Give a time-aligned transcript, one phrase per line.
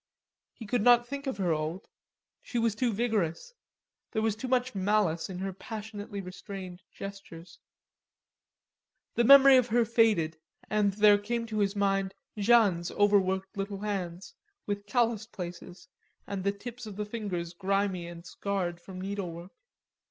[0.55, 1.87] He could not think of her old;
[2.41, 3.53] she was too vigorous;
[4.11, 7.59] there was too much malice in her passionately restrained gestures.
[9.13, 10.37] The memory of her faded,
[10.71, 14.33] and there came to his mind Jeanne's overworked little hands,
[14.65, 15.87] with callous places,
[16.25, 19.51] and the tips of the fingers grimy and scarred from needlework.